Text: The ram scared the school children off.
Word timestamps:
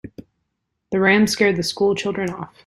The 0.89 0.99
ram 0.99 1.27
scared 1.27 1.57
the 1.57 1.61
school 1.61 1.93
children 1.93 2.31
off. 2.31 2.51